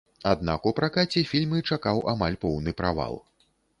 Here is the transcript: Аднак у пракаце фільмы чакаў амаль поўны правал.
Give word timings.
Аднак 0.29 0.63
у 0.69 0.71
пракаце 0.79 1.21
фільмы 1.31 1.59
чакаў 1.75 2.01
амаль 2.15 2.39
поўны 2.47 2.75
правал. 2.81 3.23